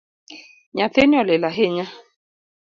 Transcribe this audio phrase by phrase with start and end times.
[0.75, 1.85] Nyathini olil ahinya